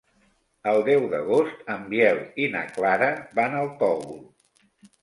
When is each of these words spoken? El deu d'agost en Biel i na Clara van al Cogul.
El 0.71 0.79
deu 0.87 1.05
d'agost 1.11 1.61
en 1.75 1.85
Biel 1.93 2.25
i 2.47 2.51
na 2.57 2.65
Clara 2.73 3.13
van 3.43 3.61
al 3.61 3.73
Cogul. 3.85 4.23